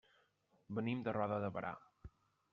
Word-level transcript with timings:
Venim 0.79 1.03
de 1.09 1.15
Roda 1.19 1.39
de 1.45 1.53
Berà. 1.59 1.75